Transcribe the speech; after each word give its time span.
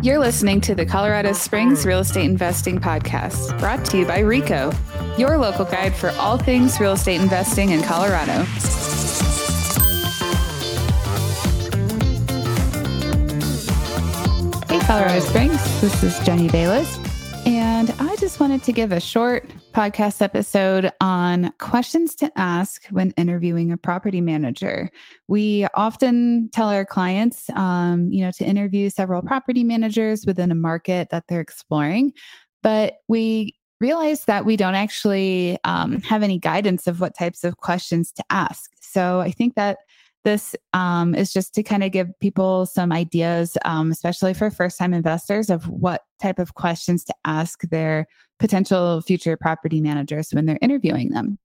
You're 0.00 0.18
listening 0.18 0.60
to 0.62 0.74
the 0.74 0.86
Colorado 0.86 1.32
Springs 1.32 1.84
Real 1.84 1.98
Estate 1.98 2.24
Investing 2.24 2.80
Podcast, 2.80 3.58
brought 3.58 3.84
to 3.86 3.98
you 3.98 4.06
by 4.06 4.20
RICO, 4.20 4.72
your 5.18 5.36
local 5.38 5.64
guide 5.64 5.94
for 5.94 6.10
all 6.12 6.38
things 6.38 6.80
real 6.80 6.92
estate 6.92 7.20
investing 7.20 7.70
in 7.70 7.82
Colorado. 7.82 8.44
Hey, 14.68 14.80
Colorado 14.86 15.20
Springs, 15.20 15.80
this 15.80 16.02
is 16.02 16.18
Jenny 16.20 16.48
Bayless, 16.48 16.96
just 18.32 18.40
wanted 18.40 18.62
to 18.62 18.72
give 18.72 18.92
a 18.92 18.98
short 18.98 19.46
podcast 19.74 20.22
episode 20.22 20.90
on 21.02 21.52
questions 21.58 22.14
to 22.14 22.32
ask 22.34 22.86
when 22.86 23.10
interviewing 23.18 23.70
a 23.70 23.76
property 23.76 24.22
manager. 24.22 24.88
We 25.28 25.66
often 25.74 26.48
tell 26.50 26.70
our 26.70 26.86
clients, 26.86 27.50
um, 27.50 28.10
you 28.10 28.24
know, 28.24 28.30
to 28.38 28.44
interview 28.46 28.88
several 28.88 29.20
property 29.20 29.64
managers 29.64 30.24
within 30.24 30.50
a 30.50 30.54
market 30.54 31.10
that 31.10 31.24
they're 31.28 31.42
exploring, 31.42 32.14
but 32.62 33.00
we 33.06 33.54
realize 33.82 34.24
that 34.24 34.46
we 34.46 34.56
don't 34.56 34.76
actually 34.76 35.58
um, 35.64 36.00
have 36.00 36.22
any 36.22 36.38
guidance 36.38 36.86
of 36.86 37.02
what 37.02 37.14
types 37.14 37.44
of 37.44 37.58
questions 37.58 38.12
to 38.12 38.24
ask. 38.30 38.70
So 38.80 39.20
I 39.20 39.30
think 39.30 39.56
that 39.56 39.76
this 40.24 40.54
um, 40.72 41.14
is 41.14 41.32
just 41.32 41.54
to 41.54 41.62
kind 41.62 41.82
of 41.82 41.92
give 41.92 42.08
people 42.20 42.66
some 42.66 42.92
ideas, 42.92 43.56
um, 43.64 43.90
especially 43.90 44.34
for 44.34 44.50
first 44.50 44.78
time 44.78 44.94
investors, 44.94 45.50
of 45.50 45.68
what 45.68 46.02
type 46.20 46.38
of 46.38 46.54
questions 46.54 47.04
to 47.04 47.14
ask 47.24 47.62
their 47.70 48.06
potential 48.38 49.00
future 49.02 49.36
property 49.36 49.80
managers 49.80 50.30
when 50.32 50.46
they're 50.46 50.58
interviewing 50.62 51.10
them. 51.10 51.38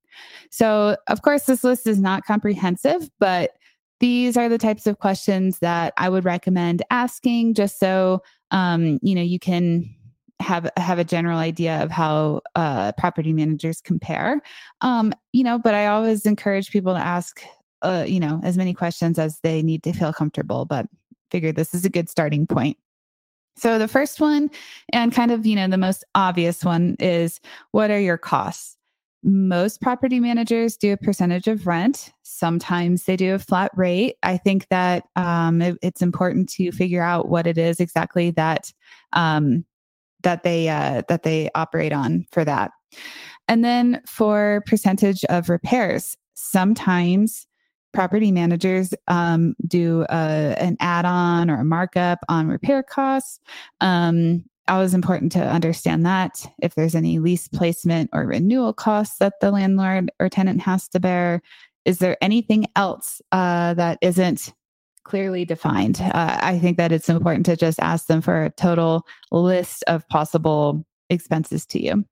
So, 0.50 0.96
of 1.08 1.22
course, 1.22 1.44
this 1.44 1.64
list 1.64 1.86
is 1.86 2.00
not 2.00 2.24
comprehensive, 2.24 3.08
but 3.18 3.52
these 4.00 4.36
are 4.36 4.48
the 4.48 4.58
types 4.58 4.86
of 4.86 4.98
questions 4.98 5.58
that 5.58 5.92
I 5.96 6.08
would 6.08 6.24
recommend 6.24 6.82
asking 6.90 7.54
just 7.54 7.80
so 7.80 8.22
um, 8.50 8.98
you 9.02 9.14
know 9.14 9.22
you 9.22 9.38
can 9.38 9.94
have 10.40 10.70
have 10.76 10.98
a 10.98 11.04
general 11.04 11.38
idea 11.38 11.82
of 11.82 11.90
how 11.90 12.40
uh, 12.54 12.92
property 12.92 13.32
managers 13.32 13.80
compare. 13.80 14.40
Um, 14.80 15.12
you 15.32 15.42
know, 15.42 15.58
but 15.58 15.74
I 15.74 15.86
always 15.86 16.26
encourage 16.26 16.70
people 16.70 16.94
to 16.94 17.00
ask 17.00 17.42
uh, 17.82 18.04
you 18.06 18.20
know, 18.20 18.40
as 18.42 18.56
many 18.56 18.74
questions 18.74 19.18
as 19.18 19.40
they 19.40 19.62
need 19.62 19.82
to 19.84 19.92
feel 19.92 20.12
comfortable, 20.12 20.64
but 20.64 20.86
figure 21.30 21.52
this 21.52 21.74
is 21.74 21.84
a 21.84 21.90
good 21.90 22.08
starting 22.08 22.46
point. 22.46 22.76
So 23.56 23.78
the 23.78 23.88
first 23.88 24.20
one 24.20 24.50
and 24.92 25.12
kind 25.12 25.32
of, 25.32 25.44
you 25.44 25.56
know, 25.56 25.68
the 25.68 25.76
most 25.76 26.04
obvious 26.14 26.64
one 26.64 26.96
is 27.00 27.40
what 27.72 27.90
are 27.90 27.98
your 27.98 28.16
costs? 28.18 28.76
Most 29.24 29.80
property 29.80 30.20
managers 30.20 30.76
do 30.76 30.92
a 30.92 30.96
percentage 30.96 31.48
of 31.48 31.66
rent. 31.66 32.12
Sometimes 32.22 33.04
they 33.04 33.16
do 33.16 33.34
a 33.34 33.38
flat 33.40 33.72
rate. 33.74 34.14
I 34.22 34.36
think 34.36 34.68
that 34.68 35.04
um, 35.16 35.60
it, 35.60 35.76
it's 35.82 36.02
important 36.02 36.48
to 36.50 36.70
figure 36.70 37.02
out 37.02 37.28
what 37.28 37.48
it 37.48 37.58
is 37.58 37.80
exactly 37.80 38.30
that 38.32 38.72
um, 39.12 39.64
that 40.22 40.44
they 40.44 40.68
uh, 40.68 41.02
that 41.08 41.24
they 41.24 41.50
operate 41.56 41.92
on 41.92 42.26
for 42.30 42.44
that. 42.44 42.70
And 43.48 43.64
then 43.64 44.02
for 44.06 44.62
percentage 44.66 45.24
of 45.24 45.48
repairs, 45.48 46.16
sometimes 46.34 47.47
property 47.92 48.32
managers 48.32 48.92
um, 49.08 49.54
do 49.66 50.04
a, 50.08 50.54
an 50.58 50.76
add-on 50.80 51.50
or 51.50 51.60
a 51.60 51.64
markup 51.64 52.18
on 52.28 52.48
repair 52.48 52.82
costs. 52.82 53.40
Um, 53.80 54.44
always 54.68 54.94
important 54.94 55.32
to 55.32 55.42
understand 55.42 56.04
that 56.04 56.46
if 56.62 56.74
there's 56.74 56.94
any 56.94 57.18
lease 57.18 57.48
placement 57.48 58.10
or 58.12 58.26
renewal 58.26 58.72
costs 58.72 59.18
that 59.18 59.34
the 59.40 59.50
landlord 59.50 60.10
or 60.20 60.28
tenant 60.28 60.60
has 60.60 60.88
to 60.88 61.00
bear. 61.00 61.40
Is 61.84 61.98
there 61.98 62.18
anything 62.20 62.66
else 62.76 63.22
uh, 63.32 63.74
that 63.74 63.98
isn't 64.02 64.52
clearly 65.04 65.46
defined? 65.46 66.00
Uh, 66.02 66.38
i 66.42 66.58
think 66.58 66.76
that 66.76 66.92
it's 66.92 67.08
important 67.08 67.46
to 67.46 67.56
just 67.56 67.80
ask 67.80 68.06
them 68.06 68.20
for 68.20 68.44
a 68.44 68.50
total 68.50 69.06
list 69.32 69.82
of 69.86 70.06
possible 70.08 70.84
expenses 71.08 71.64
to 71.64 71.82
you 71.82 72.04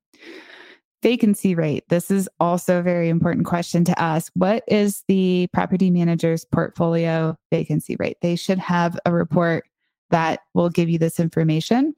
vacancy 1.06 1.54
rate. 1.54 1.88
This 1.88 2.10
is 2.10 2.28
also 2.40 2.80
a 2.80 2.82
very 2.82 3.08
important 3.08 3.46
question 3.46 3.84
to 3.84 3.96
ask. 3.96 4.32
What 4.34 4.64
is 4.66 5.04
the 5.06 5.46
property 5.52 5.88
manager's 5.88 6.44
portfolio 6.44 7.38
vacancy 7.52 7.94
rate? 8.00 8.16
They 8.22 8.34
should 8.34 8.58
have 8.58 8.98
a 9.06 9.12
report 9.12 9.68
that 10.10 10.40
will 10.52 10.68
give 10.68 10.88
you 10.88 10.98
this 10.98 11.20
information. 11.20 11.94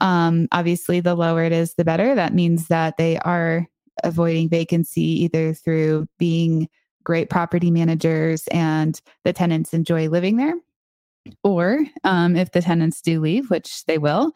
Um, 0.00 0.46
obviously, 0.52 1.00
the 1.00 1.16
lower 1.16 1.42
it 1.42 1.50
is, 1.50 1.74
the 1.74 1.84
better. 1.84 2.14
That 2.14 2.34
means 2.34 2.68
that 2.68 2.98
they 2.98 3.18
are 3.18 3.66
avoiding 4.04 4.48
vacancy 4.48 5.24
either 5.24 5.54
through 5.54 6.06
being 6.20 6.68
great 7.02 7.30
property 7.30 7.72
managers 7.72 8.46
and 8.52 9.00
the 9.24 9.32
tenants 9.32 9.74
enjoy 9.74 10.08
living 10.08 10.36
there. 10.36 10.54
Or 11.42 11.84
um, 12.04 12.36
if 12.36 12.52
the 12.52 12.62
tenants 12.62 13.02
do 13.02 13.20
leave, 13.20 13.50
which 13.50 13.84
they 13.86 13.98
will, 13.98 14.30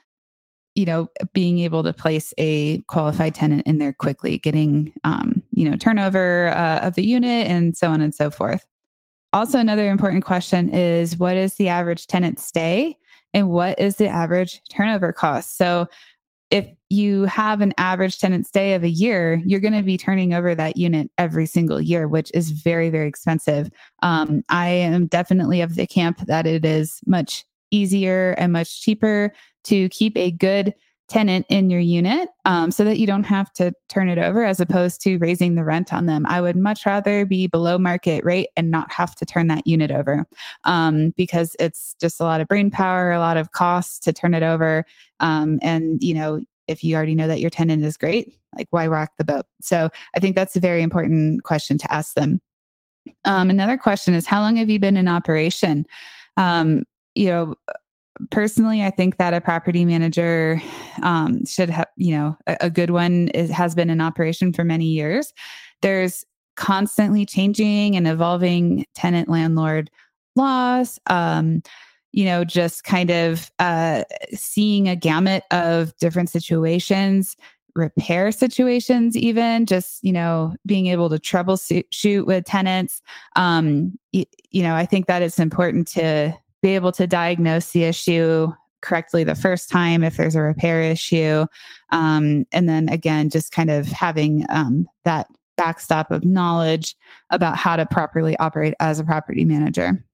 you 0.77 0.85
know, 0.85 1.09
being 1.33 1.59
able 1.61 1.83
to 1.83 1.93
place 1.93 2.33
a 2.39 2.79
qualified 2.83 3.35
tenant 3.35 3.67
in 3.67 3.79
there 3.79 3.95
quickly, 3.95 4.39
getting, 4.39 4.93
um, 5.05 5.43
you 5.53 5.69
know, 5.69 5.77
turnover 5.77 6.49
uh, 6.49 6.81
of 6.81 6.95
the 6.95 7.05
unit 7.05 7.49
and 7.49 7.77
so 7.77 7.91
on 7.91 8.01
and 8.01 8.15
so 8.15 8.31
forth. 8.31 8.65
Also, 9.33 9.59
another 9.59 9.91
important 9.91 10.25
question 10.25 10.69
is 10.69 11.19
what 11.19 11.37
is 11.37 11.55
the 11.55 11.69
average 11.69 12.07
tenant 12.07 12.39
stay 12.39 12.97
and 13.35 13.49
what 13.49 13.79
is 13.81 13.97
the 13.97 14.07
average 14.07 14.61
turnover 14.71 15.13
cost? 15.13 15.57
So, 15.57 15.89
if 16.51 16.69
you 16.91 17.25
have 17.25 17.61
an 17.61 17.75
average 17.77 18.21
tenant 18.21 18.47
stay 18.47 18.75
of 18.75 18.85
a 18.85 18.89
year, 18.89 19.43
you're 19.45 19.59
going 19.59 19.73
to 19.73 19.83
be 19.83 19.99
turning 19.99 20.33
over 20.33 20.55
that 20.55 20.77
unit 20.77 21.11
every 21.19 21.45
single 21.45 21.81
year, 21.81 22.07
which 22.07 22.31
is 22.35 22.53
very, 22.53 22.89
very 22.89 23.09
expensive. 23.09 23.69
Um, 24.05 24.45
I 24.49 24.69
am 24.69 25.09
definitely 25.09 25.61
of 25.61 25.75
the 25.75 25.89
camp 25.89 26.19
that 26.27 26.47
it 26.47 26.65
is 26.65 27.01
much 27.05 27.45
easier 27.73 28.37
and 28.39 28.53
much 28.53 28.81
cheaper 28.81 29.33
to 29.67 29.89
keep 29.91 30.17
a 30.17 30.31
good 30.31 30.75
tenant 31.09 31.47
in 31.49 31.71
your 31.71 31.81
unit 31.81 32.29
um, 32.45 32.71
so 32.71 32.85
that 32.85 32.99
you 32.99 33.07
don't 33.07 33.25
have 33.25 33.53
to 33.53 33.73
turn 33.89 34.09
it 34.09 34.19
over 34.19 34.45
as 34.45 34.59
opposed 34.59 35.01
to 35.01 35.19
raising 35.19 35.55
the 35.55 35.63
rent 35.63 35.93
on 35.93 36.07
them. 36.07 36.27
I 36.27 36.41
would 36.41 36.57
much 36.57 36.85
rather 36.85 37.25
be 37.25 37.47
below 37.47 37.79
market 37.79 38.25
rate 38.25 38.49
and 38.57 38.71
not 38.71 38.93
have 38.93 39.15
to 39.17 39.27
turn 39.27 39.47
that 39.47 39.67
unit 39.67 39.93
over 39.93 40.27
um, 40.65 41.15
because 41.17 41.55
it's 41.61 41.95
just 42.01 42.21
a 42.21 42.25
lot 42.25 42.41
of 42.41 42.49
brain 42.49 42.71
power, 42.71 43.13
a 43.13 43.21
lot 43.21 43.37
of 43.37 43.53
costs 43.53 44.01
to 44.01 44.13
turn 44.13 44.35
it 44.35 44.43
over. 44.43 44.85
Um, 45.21 45.61
and, 45.63 46.03
you 46.03 46.15
know, 46.15 46.41
if 46.67 46.83
you 46.83 46.97
already 46.97 47.15
know 47.15 47.29
that 47.29 47.41
your 47.41 47.51
tenant 47.51 47.85
is 47.85 47.97
great, 47.97 48.37
like 48.57 48.67
why 48.71 48.89
rock 48.89 49.13
the 49.17 49.25
boat? 49.25 49.47
So 49.61 49.89
I 50.17 50.21
think 50.21 50.35
that's 50.35 50.57
a 50.57 50.61
very 50.61 50.83
important 50.83 51.45
question 51.45 51.79
to 51.79 51.93
ask 51.93 52.15
them. 52.15 52.41
Um, 53.25 53.51
another 53.51 53.77
question 53.77 54.15
is 54.15 54.27
how 54.27 54.41
long 54.41 54.57
have 54.57 54.69
you 54.69 54.81
been 54.81 54.97
in 54.97 55.07
operation? 55.07 55.87
Um, 56.37 56.83
you 57.15 57.29
know, 57.29 57.55
personally, 58.31 58.83
I 58.83 58.91
think 58.91 59.17
that 59.19 59.35
a 59.35 59.41
property 59.41 59.85
manager 59.85 60.61
um, 61.03 61.45
should 61.45 61.71
have, 61.71 61.89
you 61.97 62.17
know, 62.17 62.37
a, 62.47 62.57
a 62.63 62.71
good 62.71 62.91
one 62.91 63.29
is, 63.29 63.51
has 63.51 63.75
been 63.75 63.91
in 63.91 64.01
operation 64.01 64.53
for 64.53 64.65
many 64.65 64.87
years. 64.87 65.33
There's 65.83 66.25
constantly 66.57 67.27
changing 67.27 67.97
and 67.97 68.09
evolving 68.09 68.87
tenant 68.95 69.29
landlord 69.29 69.91
laws. 70.35 70.99
Um, 71.07 71.63
you 72.13 72.25
know, 72.25 72.45
just 72.45 72.85
kind 72.85 73.11
of 73.11 73.51
uh, 73.59 74.05
seeing 74.33 74.89
a 74.89 74.97
gamut 74.97 75.45
of 75.51 75.95
different 75.99 76.31
situations, 76.31 77.37
repair 77.75 78.33
situations, 78.33 79.17
even 79.19 79.67
just, 79.67 80.03
you 80.03 80.13
know, 80.13 80.55
being 80.65 80.87
able 80.87 81.11
to 81.11 81.19
troubleshoot 81.19 82.25
with 82.25 82.47
tenants. 82.47 83.03
Um, 83.37 83.99
you, 84.13 84.25
you 84.51 84.63
know, 84.63 84.75
I 84.75 84.87
think 84.87 85.07
that 85.07 85.21
it's 85.21 85.39
important 85.39 85.89
to 85.89 86.35
be 86.63 86.75
able 86.75 86.93
to 86.93 87.07
diagnose 87.07 87.73
the 87.73 87.85
issue 87.85 88.49
correctly 88.83 89.25
the 89.25 89.35
first 89.35 89.69
time 89.69 90.05
if 90.05 90.17
there's 90.17 90.37
a 90.37 90.41
repair 90.41 90.83
issue. 90.83 91.47
Um, 91.91 92.47
and 92.53 92.69
then 92.69 92.89
again, 92.89 93.31
just 93.31 93.53
kind 93.53 93.71
of 93.71 93.87
having 93.89 94.45
um, 94.49 94.87
that 95.05 95.27
backstop 95.57 96.11
of 96.11 96.25
knowledge 96.25 96.95
about 97.31 97.57
how 97.57 97.77
to 97.77 97.87
properly 97.87 98.37
operate 98.39 98.75
as 98.81 98.99
a 98.99 99.05
property 99.05 99.45
manager. 99.45 100.05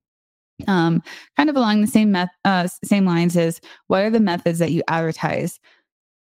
Um, 0.67 1.01
kind 1.35 1.49
of 1.49 1.55
along 1.55 1.81
the 1.81 1.87
same 1.87 2.11
met- 2.11 2.29
uh, 2.45 2.67
same 2.83 3.05
lines 3.05 3.35
is 3.35 3.59
what 3.87 4.03
are 4.03 4.09
the 4.09 4.19
methods 4.19 4.59
that 4.59 4.71
you 4.71 4.81
advertise? 4.87 5.59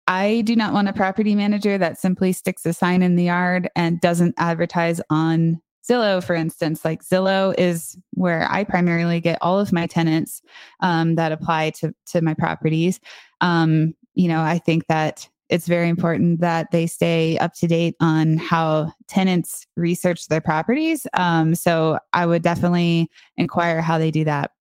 I 0.07 0.43
do 0.43 0.57
not 0.57 0.73
want 0.73 0.89
a 0.89 0.93
property 0.93 1.35
manager 1.35 1.79
that 1.79 1.99
simply 1.99 2.33
sticks 2.33 2.67
a 2.67 2.73
sign 2.73 3.03
in 3.03 3.17
the 3.17 3.25
yard 3.25 3.69
and 3.77 4.01
doesn't 4.01 4.35
advertise 4.39 5.01
on 5.11 5.61
Zillow, 5.89 6.23
for 6.23 6.35
instance, 6.35 6.85
like 6.85 7.03
Zillow 7.03 7.55
is 7.59 7.97
where 8.13 8.47
I 8.51 8.65
primarily 8.65 9.21
get 9.21 9.39
all 9.41 9.59
of 9.59 9.73
my 9.73 9.87
tenants 9.87 10.43
um, 10.81 11.17
that 11.17 11.33
apply 11.33 11.71
to 11.71 11.95
to 12.07 12.21
my 12.21 12.35
properties. 12.35 13.01
Um, 13.41 13.95
you 14.15 14.29
know, 14.29 14.41
I 14.41 14.59
think 14.59 14.87
that 14.87 15.29
it's 15.49 15.67
very 15.69 15.89
important 15.89 16.41
that 16.41 16.71
they 16.71 16.87
stay 16.87 17.37
up 17.39 17.53
to 17.55 17.67
date 17.67 17.95
on 18.01 18.39
how 18.39 18.91
tenants 19.07 19.67
research 19.77 20.29
their 20.29 20.41
properties. 20.41 21.07
Um, 21.13 21.55
so 21.55 21.99
I 22.15 22.25
would 22.25 22.43
definitely 22.43 23.11
inquire 23.37 23.83
how 23.83 23.99
they 23.99 24.11
do 24.11 24.25
that. 24.25 24.53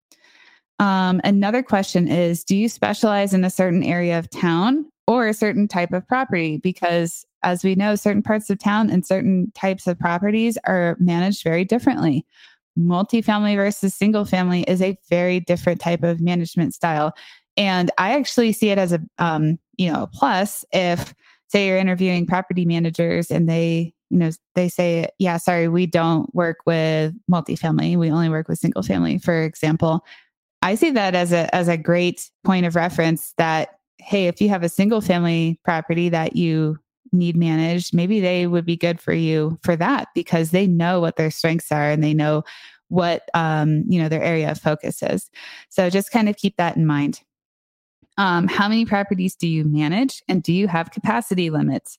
Um, 0.80 1.22
another 1.24 1.64
question 1.64 2.08
is 2.08 2.44
Do 2.44 2.58
you 2.58 2.68
specialize 2.68 3.34
in 3.34 3.46
a 3.46 3.50
certain 3.50 3.84
area 3.84 4.20
of 4.20 4.30
town 4.32 4.86
or 5.08 5.28
a 5.28 5.34
certain 5.34 5.68
type 5.68 5.94
of 5.94 6.06
property? 6.08 6.58
Because 6.58 7.26
as 7.44 7.64
we 7.64 7.76
know, 7.76 7.96
certain 7.96 8.22
parts 8.22 8.50
of 8.50 8.60
town 8.60 8.90
and 8.90 9.06
certain 9.06 9.52
types 9.56 9.88
of 9.88 10.00
properties 10.00 10.58
are 10.66 10.98
managed 11.00 11.44
very 11.44 11.66
differently. 11.66 12.26
Multifamily 12.78 13.56
versus 13.56 13.94
single 13.94 14.26
family 14.26 14.64
is 14.64 14.82
a 14.82 14.98
very 15.10 15.40
different 15.40 15.82
type 15.82 16.04
of 16.04 16.22
management 16.22 16.74
style. 16.74 17.14
and 17.58 17.92
I 17.98 18.16
actually 18.16 18.54
see 18.54 18.70
it 18.70 18.78
as 18.78 18.94
a, 18.94 19.02
um, 19.18 19.60
you 19.78 19.92
know, 19.92 20.08
plus 20.14 20.64
if 20.72 21.14
say 21.50 21.68
you're 21.68 21.78
interviewing 21.78 22.26
property 22.26 22.66
managers 22.66 23.30
and 23.30 23.50
they, 23.50 23.94
you 24.10 24.18
know, 24.18 24.32
they 24.56 24.70
say, 24.70 25.08
yeah, 25.20 25.38
sorry, 25.38 25.68
we 25.68 25.86
don't 25.86 26.34
work 26.34 26.58
with 26.66 27.14
multifamily. 27.30 27.98
We 27.98 28.10
only 28.10 28.30
work 28.30 28.48
with 28.48 28.60
single 28.60 28.84
family, 28.84 29.18
for 29.18 29.44
example. 29.44 30.06
I 30.62 30.76
see 30.76 30.92
that 30.92 31.16
as 31.16 31.34
a 31.34 31.54
as 31.54 31.68
a 31.68 31.78
great 31.78 32.30
point 32.44 32.66
of 32.66 32.76
reference 32.76 33.34
that 33.38 33.80
hey, 34.00 34.28
if 34.28 34.42
you 34.42 34.50
have 34.50 34.64
a 34.64 34.70
single 34.70 35.02
family 35.02 35.60
property 35.64 36.10
that 36.10 36.36
you 36.36 36.78
need 37.12 37.36
managed, 37.36 37.94
maybe 37.94 38.20
they 38.20 38.48
would 38.48 38.66
be 38.66 38.78
good 38.78 39.00
for 39.00 39.14
you 39.14 39.58
for 39.64 39.76
that 39.76 40.08
because 40.16 40.52
they 40.52 40.68
know 40.68 41.00
what 41.00 41.16
their 41.16 41.32
strengths 41.32 41.72
are 41.72 41.90
and 41.90 42.04
they 42.04 42.14
know 42.14 42.44
what 42.90 43.24
um, 43.34 43.84
you 43.88 44.02
know 44.02 44.10
their 44.10 44.22
area 44.22 44.52
of 44.52 44.60
focus 44.60 45.02
is. 45.02 45.30
So 45.70 45.90
just 45.90 46.12
kind 46.12 46.28
of 46.28 46.38
keep 46.38 46.58
that 46.58 46.76
in 46.76 46.86
mind. 46.86 47.22
Um, 48.18 48.48
how 48.48 48.68
many 48.68 48.86
properties 48.86 49.36
do 49.36 49.48
you 49.48 49.64
manage 49.64 50.22
and 50.28 50.44
do 50.44 50.54
you 50.54 50.68
have 50.68 50.92
capacity 50.92 51.50
limits? 51.50 51.98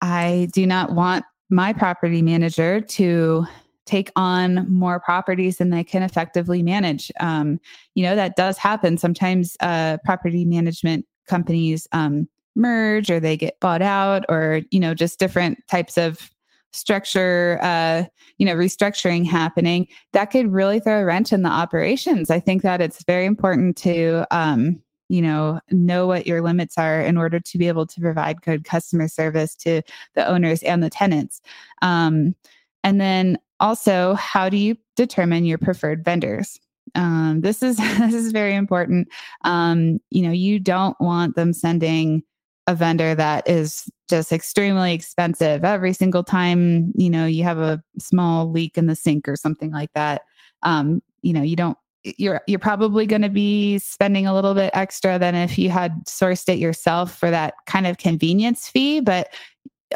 I 0.00 0.48
do 0.52 0.66
not 0.66 0.92
want 0.92 1.24
my 1.50 1.72
property 1.72 2.22
manager 2.22 2.80
to 2.80 3.46
take 3.86 4.10
on 4.16 4.66
more 4.72 5.00
properties 5.00 5.58
than 5.58 5.70
they 5.70 5.84
can 5.84 6.02
effectively 6.02 6.62
manage. 6.62 7.12
Um, 7.20 7.60
you 7.94 8.02
know, 8.02 8.16
that 8.16 8.36
does 8.36 8.56
happen. 8.56 8.96
Sometimes 8.96 9.56
uh, 9.60 9.98
property 10.04 10.44
management 10.44 11.06
companies 11.28 11.86
um, 11.92 12.28
merge 12.54 13.10
or 13.10 13.20
they 13.20 13.36
get 13.36 13.58
bought 13.60 13.82
out 13.82 14.24
or, 14.28 14.62
you 14.70 14.80
know, 14.80 14.94
just 14.94 15.18
different 15.18 15.58
types 15.68 15.96
of 15.98 16.30
structure, 16.72 17.58
uh, 17.62 18.04
you 18.38 18.46
know, 18.46 18.54
restructuring 18.54 19.24
happening. 19.24 19.86
That 20.12 20.26
could 20.26 20.52
really 20.52 20.80
throw 20.80 21.00
a 21.00 21.04
wrench 21.04 21.32
in 21.32 21.42
the 21.42 21.48
operations. 21.48 22.30
I 22.30 22.40
think 22.40 22.62
that 22.62 22.80
it's 22.80 23.04
very 23.04 23.26
important 23.26 23.76
to, 23.78 24.26
um, 24.30 24.82
you 25.08 25.20
know 25.20 25.60
know 25.70 26.06
what 26.06 26.26
your 26.26 26.40
limits 26.40 26.78
are 26.78 27.00
in 27.00 27.16
order 27.16 27.38
to 27.38 27.58
be 27.58 27.68
able 27.68 27.86
to 27.86 28.00
provide 28.00 28.42
good 28.42 28.64
customer 28.64 29.08
service 29.08 29.54
to 29.54 29.82
the 30.14 30.26
owners 30.26 30.62
and 30.62 30.82
the 30.82 30.90
tenants 30.90 31.40
um, 31.82 32.34
and 32.82 33.00
then 33.00 33.38
also 33.60 34.14
how 34.14 34.48
do 34.48 34.56
you 34.56 34.76
determine 34.96 35.44
your 35.44 35.58
preferred 35.58 36.04
vendors 36.04 36.58
um, 36.94 37.40
this 37.42 37.62
is 37.62 37.76
this 37.98 38.14
is 38.14 38.32
very 38.32 38.54
important 38.54 39.08
um, 39.42 40.00
you 40.10 40.22
know 40.22 40.32
you 40.32 40.58
don't 40.58 40.98
want 41.00 41.36
them 41.36 41.52
sending 41.52 42.22
a 42.66 42.74
vendor 42.74 43.14
that 43.14 43.48
is 43.48 43.90
just 44.08 44.32
extremely 44.32 44.94
expensive. 44.94 45.64
Every 45.64 45.92
single 45.92 46.24
time 46.24 46.92
you 46.94 47.10
know 47.10 47.26
you 47.26 47.44
have 47.44 47.58
a 47.58 47.82
small 47.98 48.50
leak 48.50 48.78
in 48.78 48.86
the 48.86 48.96
sink 48.96 49.28
or 49.28 49.36
something 49.36 49.70
like 49.70 49.92
that 49.94 50.22
um, 50.64 51.02
you 51.22 51.32
know 51.32 51.42
you 51.42 51.56
don't 51.56 51.78
you're 52.02 52.42
you're 52.46 52.58
probably 52.58 53.06
going 53.06 53.22
to 53.22 53.30
be 53.30 53.78
spending 53.78 54.26
a 54.26 54.34
little 54.34 54.54
bit 54.54 54.70
extra 54.74 55.18
than 55.18 55.34
if 55.34 55.58
you 55.58 55.70
had 55.70 56.04
sourced 56.04 56.48
it 56.52 56.58
yourself 56.58 57.16
for 57.16 57.30
that 57.30 57.54
kind 57.66 57.86
of 57.86 57.96
convenience 57.96 58.68
fee 58.68 59.00
but 59.00 59.32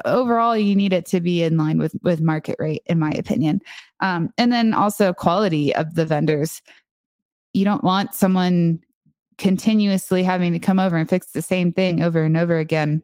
overall 0.04 0.56
you 0.56 0.76
need 0.76 0.92
it 0.92 1.04
to 1.06 1.20
be 1.20 1.42
in 1.42 1.56
line 1.56 1.78
with 1.78 1.94
with 2.02 2.20
market 2.20 2.56
rate 2.58 2.82
in 2.86 2.98
my 2.98 3.10
opinion. 3.12 3.60
Um, 4.00 4.30
and 4.38 4.52
then 4.52 4.74
also 4.74 5.12
quality 5.12 5.74
of 5.74 5.94
the 5.94 6.06
vendors. 6.06 6.62
You 7.52 7.64
don't 7.64 7.82
want 7.82 8.14
someone 8.14 8.80
continuously 9.38 10.23
having 10.23 10.52
to 10.52 10.58
come 10.58 10.79
over 10.79 10.96
and 10.96 11.08
fix 11.08 11.32
the 11.32 11.43
same 11.43 11.73
thing 11.73 12.02
over 12.02 12.23
and 12.23 12.37
over 12.37 12.58
again 12.58 13.02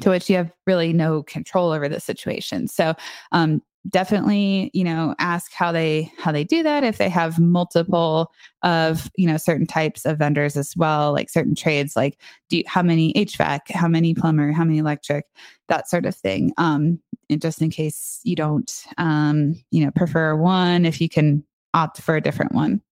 to 0.00 0.10
which 0.10 0.28
you 0.28 0.36
have 0.36 0.52
really 0.66 0.92
no 0.92 1.22
control 1.22 1.72
over 1.72 1.88
the 1.88 2.00
situation. 2.00 2.68
So 2.68 2.94
um, 3.32 3.62
definitely 3.88 4.70
you 4.74 4.84
know 4.84 5.14
ask 5.18 5.52
how 5.52 5.72
they 5.72 6.12
how 6.18 6.30
they 6.30 6.44
do 6.44 6.62
that 6.62 6.84
if 6.84 6.98
they 6.98 7.08
have 7.08 7.38
multiple 7.38 8.30
of 8.62 9.10
you 9.16 9.26
know 9.26 9.38
certain 9.38 9.66
types 9.66 10.04
of 10.04 10.18
vendors 10.18 10.56
as 10.56 10.76
well 10.76 11.12
like 11.12 11.30
certain 11.30 11.54
trades 11.54 11.96
like 11.96 12.18
do 12.50 12.58
you, 12.58 12.64
how 12.66 12.82
many 12.82 13.12
hvac 13.14 13.70
how 13.70 13.88
many 13.88 14.12
plumber 14.12 14.52
how 14.52 14.64
many 14.64 14.78
electric 14.78 15.24
that 15.68 15.88
sort 15.88 16.04
of 16.04 16.14
thing. 16.14 16.52
Um 16.58 17.00
and 17.30 17.40
just 17.40 17.62
in 17.62 17.70
case 17.70 18.20
you 18.22 18.36
don't 18.36 18.84
um 18.98 19.54
you 19.70 19.82
know 19.84 19.90
prefer 19.92 20.36
one 20.36 20.84
if 20.84 21.00
you 21.00 21.08
can 21.08 21.42
opt 21.72 22.02
for 22.02 22.16
a 22.16 22.20
different 22.20 22.52
one 22.52 22.82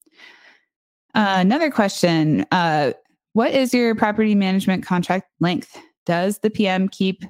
uh, 1.14 1.36
another 1.38 1.70
question 1.70 2.44
uh 2.50 2.92
what 3.32 3.52
is 3.52 3.72
your 3.72 3.94
property 3.94 4.34
management 4.34 4.84
contract 4.84 5.28
length 5.40 5.76
does 6.06 6.38
the 6.38 6.50
pm 6.50 6.88
keep 6.88 7.24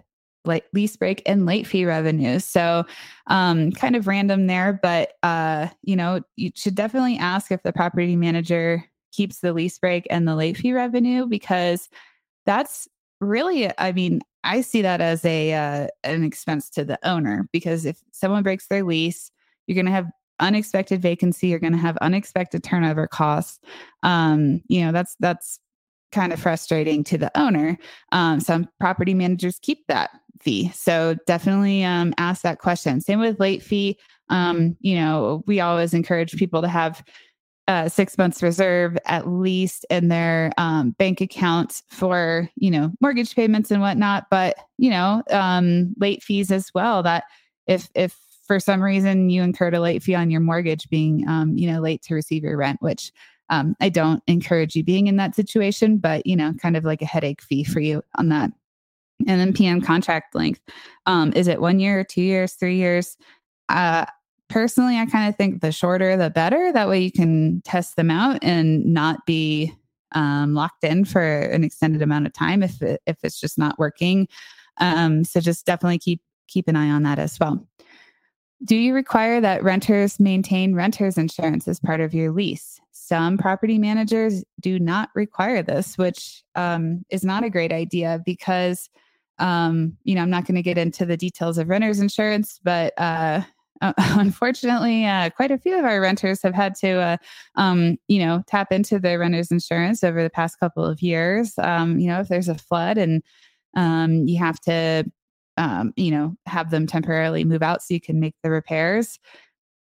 like 0.48 0.64
lease 0.72 0.96
break 0.96 1.22
and 1.26 1.46
late 1.46 1.66
fee 1.66 1.84
revenues. 1.84 2.44
So 2.44 2.84
um, 3.28 3.70
kind 3.70 3.94
of 3.94 4.08
random 4.08 4.48
there, 4.48 4.80
but 4.82 5.12
uh, 5.22 5.68
you 5.82 5.94
know, 5.94 6.22
you 6.34 6.50
should 6.56 6.74
definitely 6.74 7.18
ask 7.18 7.52
if 7.52 7.62
the 7.62 7.72
property 7.72 8.16
manager 8.16 8.84
keeps 9.12 9.40
the 9.40 9.52
lease 9.52 9.78
break 9.78 10.06
and 10.10 10.26
the 10.26 10.34
late 10.34 10.56
fee 10.56 10.72
revenue 10.72 11.26
because 11.26 11.88
that's 12.46 12.88
really, 13.20 13.70
I 13.78 13.92
mean, 13.92 14.20
I 14.42 14.62
see 14.62 14.82
that 14.82 15.00
as 15.00 15.24
a 15.24 15.52
uh, 15.52 15.88
an 16.04 16.24
expense 16.24 16.70
to 16.70 16.84
the 16.84 16.98
owner 17.06 17.48
because 17.52 17.84
if 17.84 17.98
someone 18.12 18.42
breaks 18.42 18.68
their 18.68 18.84
lease, 18.84 19.30
you're 19.66 19.74
going 19.74 19.86
to 19.86 19.92
have 19.92 20.10
unexpected 20.40 21.02
vacancy, 21.02 21.48
you're 21.48 21.58
going 21.58 21.72
to 21.72 21.78
have 21.78 21.96
unexpected 21.98 22.62
turnover 22.62 23.06
costs. 23.06 23.60
Um, 24.02 24.62
you 24.68 24.84
know, 24.84 24.92
that's 24.92 25.16
that's 25.20 25.60
kind 26.12 26.32
of 26.32 26.40
frustrating 26.40 27.04
to 27.04 27.18
the 27.18 27.30
owner. 27.38 27.76
Um, 28.12 28.40
some 28.40 28.68
property 28.80 29.14
managers 29.14 29.58
keep 29.60 29.86
that 29.88 30.10
fee. 30.40 30.70
So 30.74 31.16
definitely 31.26 31.84
um, 31.84 32.14
ask 32.18 32.42
that 32.42 32.58
question. 32.58 33.00
Same 33.00 33.20
with 33.20 33.40
late 33.40 33.62
fee. 33.62 33.98
Um, 34.30 34.76
you 34.80 34.94
know, 34.96 35.42
we 35.46 35.60
always 35.60 35.94
encourage 35.94 36.36
people 36.36 36.62
to 36.62 36.68
have 36.68 37.02
uh, 37.66 37.88
six 37.88 38.16
months 38.16 38.42
reserve 38.42 38.96
at 39.04 39.28
least 39.28 39.84
in 39.90 40.08
their 40.08 40.50
um, 40.56 40.92
bank 40.92 41.20
account 41.20 41.82
for 41.88 42.48
you 42.56 42.70
know 42.70 42.90
mortgage 43.02 43.36
payments 43.36 43.70
and 43.70 43.82
whatnot. 43.82 44.24
But 44.30 44.56
you 44.78 44.88
know, 44.88 45.22
um, 45.30 45.94
late 45.98 46.22
fees 46.22 46.50
as 46.50 46.72
well. 46.74 47.02
That 47.02 47.24
if 47.66 47.90
if 47.94 48.16
for 48.48 48.58
some 48.58 48.82
reason 48.82 49.30
you 49.30 49.42
incurred 49.42 49.74
a 49.74 49.80
late 49.80 50.02
fee 50.02 50.16
on 50.16 50.30
your 50.30 50.40
mortgage, 50.40 50.88
being 50.88 51.28
um, 51.28 51.56
you 51.56 51.70
know 51.70 51.80
late 51.80 52.02
to 52.02 52.14
receive 52.14 52.42
your 52.42 52.56
rent, 52.56 52.82
which 52.82 53.12
um, 53.50 53.76
I 53.80 53.90
don't 53.90 54.22
encourage 54.26 54.74
you 54.74 54.82
being 54.82 55.06
in 55.06 55.16
that 55.16 55.36
situation, 55.36 55.98
but 55.98 56.26
you 56.26 56.34
know, 56.34 56.52
kind 56.60 56.76
of 56.76 56.84
like 56.84 57.02
a 57.02 57.06
headache 57.06 57.42
fee 57.42 57.62
for 57.62 57.80
you 57.80 58.02
on 58.16 58.30
that. 58.30 58.50
And 59.26 59.40
then 59.40 59.52
PM 59.52 59.80
contract 59.80 60.34
length. 60.34 60.60
Um, 61.06 61.32
is 61.34 61.48
it 61.48 61.60
one 61.60 61.80
year, 61.80 62.04
two 62.04 62.22
years, 62.22 62.54
three 62.54 62.76
years? 62.76 63.16
Uh, 63.68 64.06
personally, 64.48 64.96
I 64.96 65.06
kind 65.06 65.28
of 65.28 65.36
think 65.36 65.60
the 65.60 65.72
shorter, 65.72 66.16
the 66.16 66.30
better. 66.30 66.72
That 66.72 66.88
way 66.88 67.00
you 67.00 67.12
can 67.12 67.60
test 67.62 67.96
them 67.96 68.10
out 68.10 68.38
and 68.42 68.84
not 68.86 69.26
be 69.26 69.74
um, 70.12 70.54
locked 70.54 70.84
in 70.84 71.04
for 71.04 71.22
an 71.22 71.64
extended 71.64 72.00
amount 72.00 72.26
of 72.26 72.32
time 72.32 72.62
if 72.62 72.80
it, 72.80 73.02
if 73.06 73.18
it's 73.22 73.40
just 73.40 73.58
not 73.58 73.78
working. 73.78 74.28
Um, 74.78 75.24
so 75.24 75.40
just 75.40 75.66
definitely 75.66 75.98
keep 75.98 76.22
keep 76.46 76.68
an 76.68 76.76
eye 76.76 76.88
on 76.88 77.02
that 77.02 77.18
as 77.18 77.38
well. 77.38 77.66
Do 78.64 78.76
you 78.76 78.92
require 78.92 79.40
that 79.40 79.62
renters 79.62 80.18
maintain 80.18 80.74
renters 80.74 81.16
insurance 81.16 81.68
as 81.68 81.78
part 81.78 82.00
of 82.00 82.12
your 82.12 82.32
lease? 82.32 82.80
Some 82.90 83.38
property 83.38 83.78
managers 83.78 84.44
do 84.60 84.78
not 84.80 85.10
require 85.14 85.62
this, 85.62 85.96
which 85.96 86.42
um, 86.56 87.04
is 87.08 87.24
not 87.24 87.44
a 87.44 87.50
great 87.50 87.72
idea 87.72 88.20
because, 88.26 88.90
um, 89.38 89.96
you 90.02 90.14
know, 90.14 90.22
I'm 90.22 90.30
not 90.30 90.44
going 90.44 90.56
to 90.56 90.62
get 90.62 90.76
into 90.76 91.06
the 91.06 91.16
details 91.16 91.56
of 91.56 91.68
renters 91.68 92.00
insurance, 92.00 92.58
but 92.64 92.92
uh, 92.98 93.42
unfortunately, 93.80 95.06
uh, 95.06 95.30
quite 95.30 95.52
a 95.52 95.58
few 95.58 95.78
of 95.78 95.84
our 95.84 96.00
renters 96.00 96.42
have 96.42 96.54
had 96.54 96.74
to, 96.76 96.90
uh, 96.90 97.16
um, 97.54 97.96
you 98.08 98.18
know, 98.18 98.42
tap 98.48 98.72
into 98.72 98.98
their 98.98 99.20
renters 99.20 99.52
insurance 99.52 100.02
over 100.02 100.22
the 100.22 100.30
past 100.30 100.58
couple 100.58 100.84
of 100.84 101.00
years. 101.00 101.54
Um, 101.58 101.98
you 101.98 102.08
know, 102.08 102.20
if 102.20 102.28
there's 102.28 102.48
a 102.48 102.56
flood 102.56 102.98
and 102.98 103.22
um, 103.76 104.26
you 104.26 104.38
have 104.38 104.58
to, 104.62 105.04
um, 105.58 105.92
you 105.96 106.10
know, 106.10 106.34
have 106.46 106.70
them 106.70 106.86
temporarily 106.86 107.44
move 107.44 107.62
out 107.62 107.82
so 107.82 107.92
you 107.92 108.00
can 108.00 108.18
make 108.18 108.34
the 108.42 108.50
repairs 108.50 109.18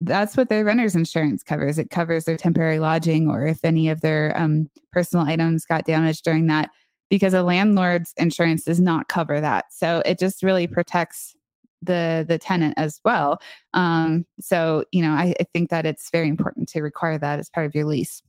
that's 0.00 0.37
what 0.37 0.49
their 0.49 0.64
renter's 0.64 0.95
insurance 0.95 1.43
covers. 1.43 1.78
It 1.78 1.90
covers 1.90 2.25
their 2.25 2.37
temporary 2.37 2.78
lodging 2.78 3.28
or 3.28 3.47
if 3.47 3.64
any 3.64 3.88
of 3.88 4.00
their 4.00 4.37
um, 4.37 4.69
personal 4.93 5.26
items 5.26 5.64
got 5.64 5.87
damaged 5.87 6.25
during 6.25 6.47
that, 6.49 6.71
because 7.11 7.35
a 7.35 7.43
landlord's 7.43 8.12
insurance 8.16 8.64
does 8.64 8.81
not 8.81 9.09
cover 9.09 9.40
that. 9.40 9.66
So 9.71 10.02
it 10.04 10.19
just 10.19 10.43
really 10.43 10.66
protects 10.66 11.35
the 11.83 12.25
the 12.26 12.38
tenant 12.38 12.75
as 12.76 13.00
well. 13.04 13.38
Um, 13.75 14.25
so 14.40 14.85
you 14.90 15.02
know, 15.02 15.12
I, 15.12 15.35
I 15.38 15.45
think 15.52 15.71
that 15.71 15.87
it's 15.87 16.11
very 16.11 16.28
important 16.28 16.69
to 16.71 16.81
require 16.81 17.19
that 17.19 17.38
as 17.38 17.50
part 17.50 17.66
of 17.66 17.75
your 17.75 17.85
lease. 17.85 18.23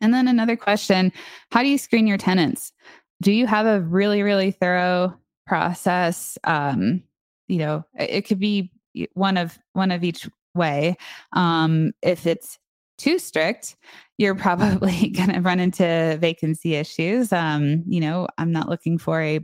And 0.00 0.14
then 0.14 0.28
another 0.28 0.56
question: 0.56 1.12
How 1.50 1.62
do 1.62 1.68
you 1.68 1.78
screen 1.78 2.06
your 2.06 2.18
tenants? 2.18 2.72
Do 3.20 3.32
you 3.32 3.46
have 3.48 3.66
a 3.66 3.80
really 3.80 4.22
really 4.22 4.52
thorough 4.52 5.18
process? 5.48 6.38
Um, 6.44 7.02
you 7.48 7.58
know, 7.58 7.84
it 7.98 8.22
could 8.26 8.38
be 8.38 8.70
one 9.14 9.36
of 9.36 9.58
one 9.72 9.90
of 9.90 10.04
each 10.04 10.28
way. 10.54 10.96
Um, 11.32 11.92
if 12.02 12.26
it's 12.26 12.58
too 12.98 13.18
strict, 13.18 13.76
you're 14.18 14.34
probably 14.34 15.08
going 15.16 15.32
to 15.32 15.40
run 15.40 15.60
into 15.60 16.18
vacancy 16.20 16.74
issues. 16.74 17.32
Um, 17.32 17.84
you 17.86 18.00
know, 18.00 18.28
I'm 18.36 18.52
not 18.52 18.68
looking 18.68 18.98
for 18.98 19.22
a 19.22 19.40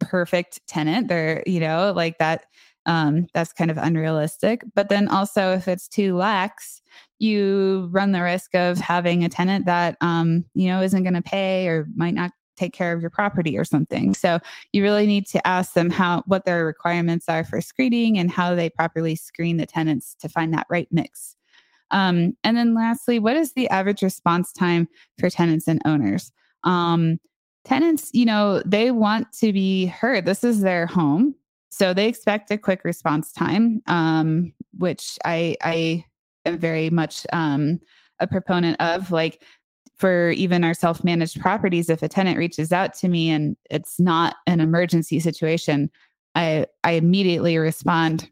perfect 0.00 0.60
tenant 0.66 1.08
there, 1.08 1.42
you 1.46 1.60
know, 1.60 1.92
like 1.94 2.18
that. 2.18 2.44
Um, 2.86 3.26
that's 3.34 3.52
kind 3.52 3.70
of 3.70 3.76
unrealistic. 3.76 4.64
But 4.74 4.88
then 4.88 5.06
also, 5.08 5.52
if 5.52 5.68
it's 5.68 5.86
too 5.86 6.16
lax, 6.16 6.80
you 7.18 7.88
run 7.92 8.12
the 8.12 8.22
risk 8.22 8.54
of 8.54 8.78
having 8.78 9.22
a 9.22 9.28
tenant 9.28 9.66
that 9.66 9.96
um, 10.00 10.44
you 10.54 10.68
know 10.68 10.80
isn't 10.82 11.02
going 11.02 11.14
to 11.14 11.22
pay 11.22 11.68
or 11.68 11.86
might 11.94 12.14
not 12.14 12.32
take 12.60 12.72
care 12.72 12.92
of 12.92 13.00
your 13.00 13.10
property 13.10 13.56
or 13.56 13.64
something. 13.64 14.14
So 14.14 14.38
you 14.72 14.82
really 14.82 15.06
need 15.06 15.26
to 15.28 15.46
ask 15.46 15.72
them 15.72 15.90
how 15.90 16.22
what 16.26 16.44
their 16.44 16.66
requirements 16.66 17.28
are 17.28 17.44
for 17.44 17.60
screening 17.60 18.18
and 18.18 18.30
how 18.30 18.54
they 18.54 18.70
properly 18.70 19.16
screen 19.16 19.56
the 19.56 19.66
tenants 19.66 20.14
to 20.20 20.28
find 20.28 20.52
that 20.52 20.66
right 20.68 20.88
mix. 20.90 21.36
Um, 21.90 22.36
and 22.44 22.56
then 22.56 22.74
lastly, 22.74 23.18
what 23.18 23.36
is 23.36 23.52
the 23.52 23.68
average 23.70 24.02
response 24.02 24.52
time 24.52 24.88
for 25.18 25.28
tenants 25.30 25.66
and 25.66 25.80
owners? 25.84 26.30
Um, 26.62 27.18
tenants, 27.64 28.10
you 28.12 28.24
know, 28.24 28.62
they 28.64 28.90
want 28.90 29.32
to 29.40 29.52
be 29.52 29.86
heard. 29.86 30.24
This 30.24 30.44
is 30.44 30.60
their 30.60 30.86
home. 30.86 31.34
So 31.70 31.94
they 31.94 32.08
expect 32.08 32.50
a 32.50 32.58
quick 32.58 32.84
response 32.84 33.32
time, 33.32 33.82
um, 33.86 34.52
which 34.78 35.18
I, 35.24 35.56
I 35.62 36.04
am 36.44 36.58
very 36.58 36.90
much 36.90 37.26
um, 37.32 37.80
a 38.18 38.26
proponent 38.26 38.80
of. 38.80 39.10
Like 39.10 39.42
for 40.00 40.30
even 40.30 40.64
our 40.64 40.72
self 40.72 41.04
managed 41.04 41.40
properties, 41.40 41.90
if 41.90 42.02
a 42.02 42.08
tenant 42.08 42.38
reaches 42.38 42.72
out 42.72 42.94
to 42.94 43.08
me 43.08 43.30
and 43.30 43.54
it's 43.70 44.00
not 44.00 44.36
an 44.46 44.58
emergency 44.58 45.20
situation, 45.20 45.90
I, 46.34 46.66
I 46.84 46.92
immediately 46.92 47.58
respond 47.58 48.30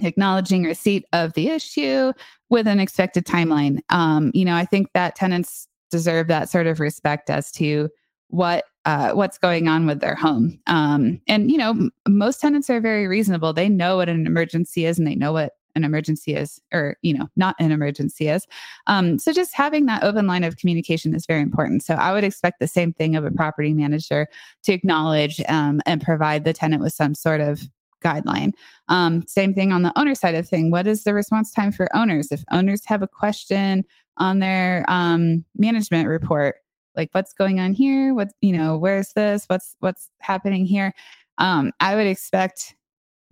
acknowledging 0.00 0.62
receipt 0.62 1.04
of 1.12 1.32
the 1.34 1.48
issue 1.48 2.12
with 2.50 2.68
an 2.68 2.78
expected 2.78 3.26
timeline. 3.26 3.80
Um, 3.90 4.30
you 4.32 4.44
know, 4.44 4.54
I 4.54 4.64
think 4.64 4.88
that 4.94 5.16
tenants 5.16 5.66
deserve 5.90 6.28
that 6.28 6.48
sort 6.48 6.68
of 6.68 6.78
respect 6.78 7.30
as 7.30 7.50
to 7.52 7.88
what 8.28 8.64
uh, 8.84 9.12
what's 9.12 9.38
going 9.38 9.68
on 9.68 9.86
with 9.86 10.00
their 10.00 10.14
home. 10.14 10.58
Um, 10.66 11.20
and 11.28 11.50
you 11.50 11.58
know, 11.58 11.70
m- 11.70 11.90
most 12.08 12.40
tenants 12.40 12.70
are 12.70 12.80
very 12.80 13.06
reasonable. 13.08 13.52
They 13.52 13.68
know 13.68 13.96
what 13.96 14.08
an 14.08 14.26
emergency 14.26 14.86
is, 14.86 14.98
and 14.98 15.06
they 15.06 15.16
know 15.16 15.32
what 15.32 15.52
an 15.74 15.84
emergency 15.84 16.34
is 16.34 16.60
or 16.72 16.96
you 17.02 17.16
know 17.16 17.28
not 17.36 17.56
an 17.58 17.72
emergency 17.72 18.28
is. 18.28 18.46
Um, 18.86 19.18
so 19.18 19.32
just 19.32 19.54
having 19.54 19.86
that 19.86 20.04
open 20.04 20.26
line 20.26 20.44
of 20.44 20.56
communication 20.56 21.14
is 21.14 21.26
very 21.26 21.40
important. 21.40 21.82
So 21.82 21.94
i 21.94 22.12
would 22.12 22.24
expect 22.24 22.60
the 22.60 22.68
same 22.68 22.92
thing 22.92 23.16
of 23.16 23.24
a 23.24 23.30
property 23.30 23.72
manager 23.74 24.28
to 24.64 24.72
acknowledge 24.72 25.40
um, 25.48 25.80
and 25.86 26.00
provide 26.00 26.44
the 26.44 26.52
tenant 26.52 26.82
with 26.82 26.92
some 26.92 27.14
sort 27.14 27.40
of 27.40 27.62
guideline. 28.02 28.52
Um, 28.88 29.24
same 29.26 29.54
thing 29.54 29.72
on 29.72 29.82
the 29.82 29.96
owner 29.98 30.14
side 30.14 30.34
of 30.34 30.48
thing. 30.48 30.70
What 30.70 30.86
is 30.86 31.04
the 31.04 31.14
response 31.14 31.52
time 31.52 31.70
for 31.72 31.94
owners? 31.94 32.32
If 32.32 32.42
owners 32.50 32.82
have 32.86 33.02
a 33.02 33.08
question 33.08 33.84
on 34.16 34.40
their 34.40 34.84
um, 34.88 35.44
management 35.56 36.08
report 36.08 36.56
like 36.96 37.10
what's 37.12 37.32
going 37.32 37.60
on 37.60 37.72
here? 37.72 38.14
What 38.14 38.32
you 38.40 38.52
know 38.52 38.76
where's 38.76 39.12
this? 39.14 39.44
What's 39.46 39.76
what's 39.80 40.10
happening 40.20 40.66
here? 40.66 40.92
Um, 41.38 41.72
i 41.80 41.96
would 41.96 42.06
expect 42.06 42.74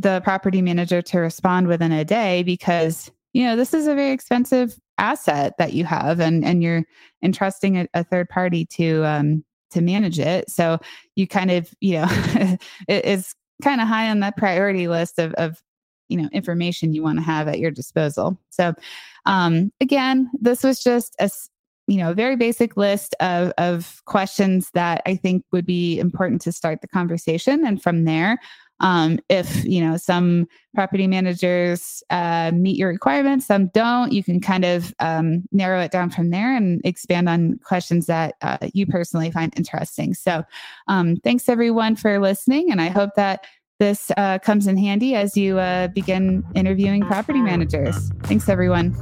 the 0.00 0.21
property 0.23 0.62
manager 0.62 1.02
to 1.02 1.19
respond 1.19 1.66
within 1.66 1.92
a 1.92 2.04
day 2.04 2.42
because 2.42 3.11
you 3.33 3.45
know 3.45 3.54
this 3.54 3.75
is 3.75 3.87
a 3.87 3.95
very 3.95 4.12
expensive 4.12 4.78
asset 4.99 5.54
that 5.59 5.73
you 5.75 5.85
have 5.85 6.21
and 6.21 6.45
and 6.45 6.62
you're 6.62 6.83
entrusting 7.23 7.78
a, 7.78 7.87
a 7.95 8.02
third 8.02 8.28
party 8.28 8.64
to 8.64 9.04
um 9.04 9.45
to 9.71 9.80
manage 9.80 10.19
it 10.19 10.50
so 10.50 10.78
you 11.16 11.26
kind 11.26 11.50
of 11.50 11.73
you 11.80 11.95
know 11.95 12.07
it 12.88 13.04
is 13.04 13.35
kind 13.62 13.80
of 13.80 13.87
high 13.87 14.09
on 14.09 14.21
that 14.21 14.37
priority 14.37 14.88
list 14.88 15.19
of 15.19 15.33
of 15.35 15.62
you 16.09 16.16
know 16.16 16.28
information 16.33 16.95
you 16.95 17.02
want 17.02 17.19
to 17.19 17.25
have 17.25 17.47
at 17.47 17.59
your 17.59 17.71
disposal 17.71 18.38
so 18.49 18.75
um 19.26 19.71
again 19.80 20.30
this 20.40 20.64
was 20.64 20.83
just 20.83 21.14
a 21.21 21.30
you 21.90 21.97
know, 21.97 22.12
a 22.12 22.14
very 22.14 22.37
basic 22.37 22.76
list 22.76 23.16
of, 23.19 23.52
of 23.59 24.00
questions 24.04 24.71
that 24.75 25.02
I 25.07 25.16
think 25.16 25.45
would 25.50 25.66
be 25.66 25.99
important 25.99 26.40
to 26.42 26.52
start 26.52 26.83
the 26.83 26.87
conversation. 26.87 27.66
And 27.66 27.83
from 27.83 28.04
there, 28.04 28.38
um, 28.81 29.19
if 29.29 29.65
you 29.65 29.81
know 29.81 29.97
some 29.97 30.49
property 30.75 31.07
managers 31.07 32.03
uh, 32.11 32.51
meet 32.55 32.77
your 32.77 32.89
requirements, 32.89 33.47
some 33.47 33.69
don't, 33.69 34.13
you 34.13 34.25
can 34.25 34.41
kind 34.41 34.65
of 34.65 34.95
um, 35.01 35.45
narrow 35.53 35.81
it 35.81 35.91
down 35.91 36.11
from 36.11 36.31
there 36.31 36.57
and 36.57 36.81
expand 36.85 37.29
on 37.29 37.59
questions 37.65 38.07
that 38.07 38.35
uh, 38.43 38.59
you 38.73 38.87
personally 38.87 39.31
find 39.31 39.53
interesting. 39.57 40.15
So, 40.15 40.45
um, 40.89 41.17
thanks 41.17 41.49
everyone 41.49 41.97
for 41.97 42.19
listening, 42.19 42.71
and 42.71 42.81
I 42.81 42.89
hope 42.89 43.11
that 43.17 43.47
this 43.79 44.11
uh, 44.17 44.39
comes 44.39 44.67
in 44.67 44.77
handy 44.77 45.15
as 45.15 45.37
you 45.37 45.59
uh, 45.59 45.89
begin 45.89 46.45
interviewing 46.55 47.03
property 47.03 47.41
managers. 47.41 48.11
Thanks, 48.25 48.49
everyone. 48.49 48.95